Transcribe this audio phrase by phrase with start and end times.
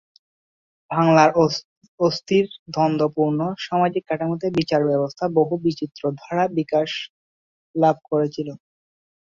[0.91, 1.29] বাংলার
[1.99, 6.89] অস্থির, দ্বন্দ্বপূর্ণ সামাজিক কাঠামোতে বিচারব্যবস্থার বহু বিচিত্র ধারা বিকাশ
[7.75, 8.47] লাভ করেছিল।